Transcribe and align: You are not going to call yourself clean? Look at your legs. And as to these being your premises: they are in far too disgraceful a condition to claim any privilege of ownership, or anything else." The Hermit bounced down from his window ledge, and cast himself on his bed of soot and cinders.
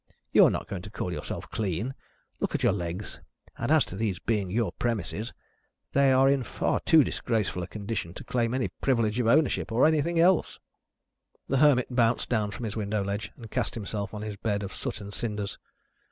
You 0.31 0.45
are 0.45 0.49
not 0.49 0.67
going 0.67 0.81
to 0.81 0.89
call 0.89 1.13
yourself 1.13 1.47
clean? 1.51 1.93
Look 2.39 2.55
at 2.55 2.63
your 2.63 2.71
legs. 2.73 3.21
And 3.59 3.71
as 3.71 3.85
to 3.85 3.95
these 3.95 4.17
being 4.17 4.49
your 4.49 4.71
premises: 4.71 5.31
they 5.91 6.11
are 6.11 6.27
in 6.27 6.41
far 6.41 6.79
too 6.79 7.03
disgraceful 7.03 7.61
a 7.61 7.67
condition 7.67 8.15
to 8.15 8.23
claim 8.23 8.55
any 8.55 8.69
privilege 8.69 9.19
of 9.19 9.27
ownership, 9.27 9.71
or 9.71 9.85
anything 9.85 10.19
else." 10.19 10.57
The 11.47 11.57
Hermit 11.57 11.95
bounced 11.95 12.29
down 12.29 12.49
from 12.49 12.65
his 12.65 12.75
window 12.75 13.03
ledge, 13.03 13.31
and 13.35 13.51
cast 13.51 13.75
himself 13.75 14.11
on 14.11 14.23
his 14.23 14.37
bed 14.37 14.63
of 14.63 14.73
soot 14.73 15.01
and 15.01 15.13
cinders. 15.13 15.59